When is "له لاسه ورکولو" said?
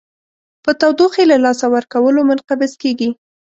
1.31-2.19